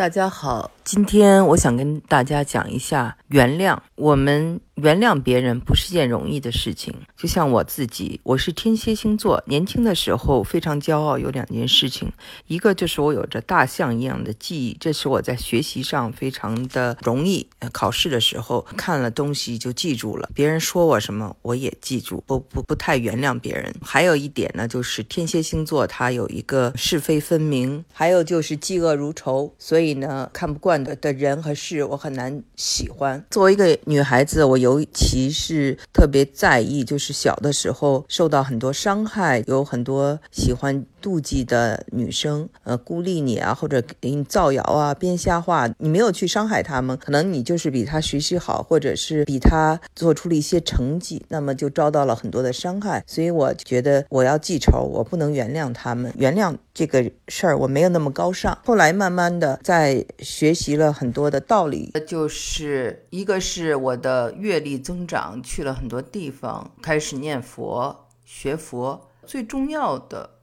[0.00, 3.78] 大家好，今天我想跟大家讲一下原谅。
[3.94, 6.92] 我们原谅别人不是件容易的事情。
[7.16, 12.10] 就像我自己，我是天蝎星座，年轻的时候非常骄傲，有两件事情，
[12.48, 17.46] 一个就是我有着大象一样的记忆，这是我在学习上非常的容易。
[17.72, 23.72] 考试的时候看了东西就记住了，别人说我什么我也记住，不不不太原谅别人。
[23.80, 30.00] 还有一点呢，就是天蝎星座它有一个是非分明，还有就是嫉恶如仇，所以。
[30.00, 33.24] 呢，看不惯的人和事，我很难喜欢。
[33.30, 40.84] 作为一个女孩子，我尤其是特别在意，就是小的时候受到很多伤害，有很多喜欢。
[41.00, 45.66] 妒忌的女生，呃，孤立你啊，或者给你造谣啊，编瞎话。
[45.78, 53.02] 你没有去伤害他们，可能你就是比他学习好，或者是比他做出了一些成绩，那么就遭到了很多的伤害。
[53.06, 56.12] 所以我觉得我要记仇，我不能原谅他们。
[56.18, 58.58] 原谅这个事儿，我没有那么高尚。
[58.62, 70.38] 后来慢慢的在学习了很多的道理，就是一个是我的阅历增长，去了很多地方，开始念佛学佛，最重要的。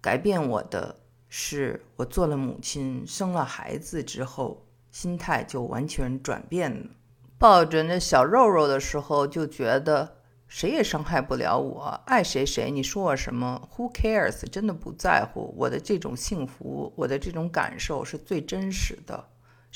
[0.00, 0.96] 改变我的
[1.28, 6.86] 是，我做了母亲，生了孩子之后，心态就完全转变了。
[7.38, 10.16] 抱着那小肉肉的时候，就觉得
[10.46, 14.48] 谁也伤害不了我，爱谁谁，你说我什么？Who cares？
[14.48, 15.54] 真的不在乎。
[15.56, 19.24] 我的这种幸福，我的这种感受是最真实的。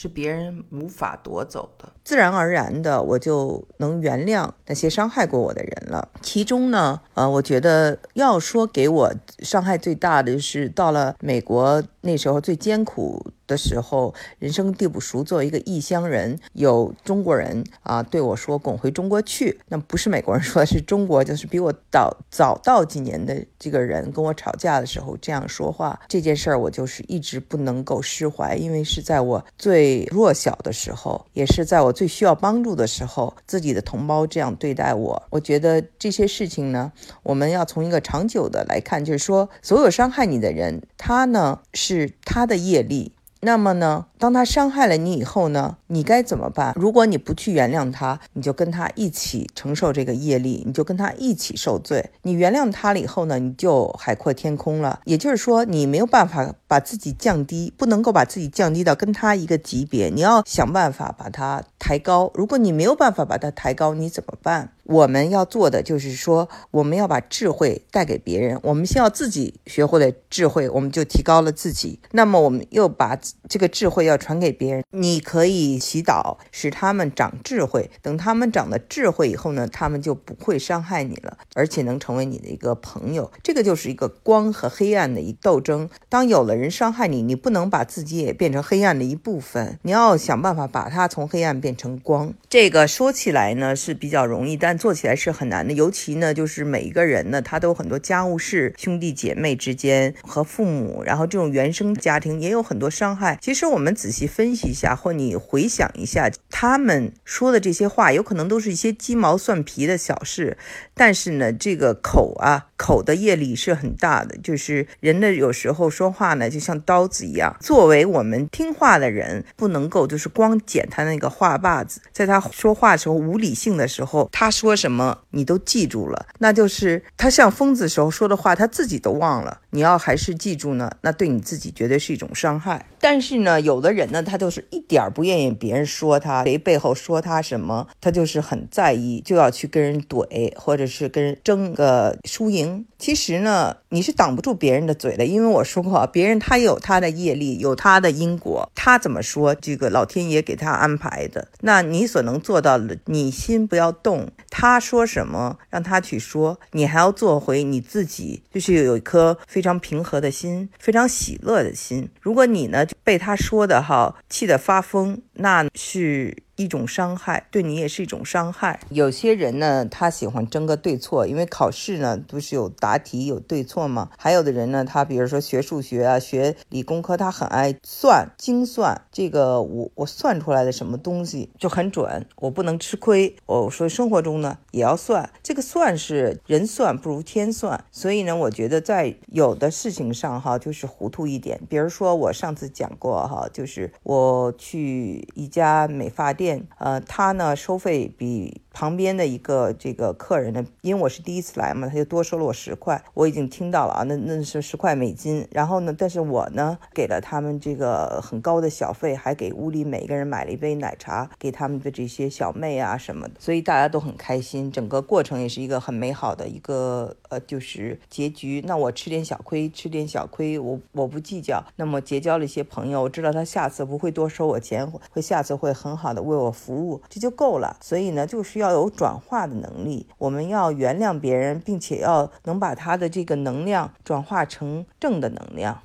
[0.00, 6.08] 是别人无法夺走的，自然而然的，我就能原谅那些伤害过我的人了。
[6.22, 13.24] 其中呢，呃，我觉得要说给我伤害最大的是到了美国那时候最艰苦。
[13.48, 25.98] 的时候，人生地不熟，作为一个异乡人，有中国人啊对我说“滚回中国去”，那不是美国人说的，是中国，就是比我早早到几年的这个人跟我吵架的时候这样说话。
[26.08, 35.22] 这件事儿我就是一直不能够释怀，因为是在我最弱小的时候，也是在我最需要帮助的时候，自己的同胞这样对待我。
[35.30, 36.92] 我觉得这些事情呢，
[37.23, 43.13] 我们要从一个长久的来看，就是说，所有伤害你的人，他呢是是他的业力。
[43.41, 44.07] 那么呢？
[44.19, 45.77] 当他伤害了你以后呢？
[45.86, 46.73] 你该怎么办？
[46.75, 52.11] 如果你不去原谅他，你就跟他一起承受这个业力，你就跟他一起受罪。
[52.23, 53.39] 你原谅他了以后呢？
[53.39, 54.98] 你就海阔天空了。
[55.05, 60.11] 也就是说，你没有办法把自己降低，不能够把自己降低到跟他一个级别。
[60.11, 62.30] 你要想办法把他抬高。
[62.34, 64.73] 如果你没有办法把他抬高，你怎么办？
[64.84, 68.58] 我们要做的就是说，我们要把智慧带给别人。
[68.62, 71.98] 我们先要自己学会了智慧，我们就提高了自己。
[72.12, 73.18] 那么我们又把
[73.48, 74.83] 这个智慧要传给别人。
[74.90, 77.90] 你可以祈祷，使他们长智慧。
[78.00, 83.30] 等他们长了智慧以后呢，他们就不会伤害你了，而且能成为你的一个朋友。
[83.42, 85.90] 这个就是一个光和黑暗的一斗争。
[86.08, 92.35] 当有了人伤害你，你不能把自己也变成黑暗的一部分，你要想办法把它从黑暗变成光。
[92.48, 103.39] 这个说起来呢是比较容易，但做起来是很难的，尤其呢，就是每一个人呢，他都有很多家务事，兄弟姐妹之间和父母，然后这种原生家庭也有很多伤害。
[103.41, 110.57] 其实我们仔细分析一下，或你回想一下，他们说的这些话，有可能都是一些鸡毛蒜皮的小事，
[110.95, 112.67] 但是呢，这个口啊。
[112.79, 117.55] 口的业力是很大的，就是人的有时候说话呢，就像刀子一样。
[117.61, 129.61] 作为我们听话的人，不能够就是光捡他那个话把子，在他说话时候无理性的时候，他说什么你都记住了，那就是他像疯子时候说的话，他自己都忘了。
[129.70, 132.87] 你要还是记住呢，那对你自己绝对是一种伤害。
[133.00, 142.84] 但是呢，有的人呢，他就是一点儿不愿意别人说他，谁背后说他什么，他就是很在意，就要去跟人怼，或者是跟人争个输赢。
[142.99, 151.49] 其实呢，你是挡不住别人的嘴的，因为我说过，别人他有他的业力，有他的因果，他怎么说，这个老天爷给他安排的。
[151.61, 162.08] 那你所能做到的，你心不要动，他说什么让他去说，你还要做回你自己，就是有一颗非常平和的心，非常喜乐的心。
[162.20, 166.43] 如果你呢被他说的哈气得发疯，那是。
[166.59, 168.81] 一种伤害，对你也是一种伤害。
[168.88, 174.11] 有些人呢，他喜欢争个对错，因为考试呢不是有答题有对错吗？
[174.19, 179.03] 还有的人呢，他比如说学数学啊，学理工科，他很爱算精算。
[179.12, 183.37] 这个我我算出来的什么东西就很准，我不能吃亏。
[183.47, 187.85] 我说生活中呢也要算，这个算是人算不如天算。
[187.93, 191.61] 所以呢，我觉得在有的事情上哈，就是糊涂一点。
[191.69, 196.67] 比如说我上次讲过哈，就是我去一家美发店。
[196.79, 198.61] 呃，他呢收费比。
[198.79, 205.45] 旁边的一个这个客人呢，因为我是第一次来嘛，他就多收了我十块，我已经听到了啊，那那是十块美金。
[205.51, 218.63] 然后呢，但是我呢给了他们这个很高的小费，还给屋里每一个人买了一杯奶茶，给他们的这些小妹啊什么的，所以大家都很开心，整个过程也是一个很美好的一个呃就是结局。
[218.65, 221.65] 那我吃点小亏，吃点小亏，我我不计较。
[221.75, 227.77] 那么结交了一些朋友，我知道他下次不会多收我钱，会下次会很好的为我服务，这就够了。
[227.81, 235.81] 所以呢，就是要有转化的能力，我们要原谅别人，并且要能把他的这个能量转化成正的能量。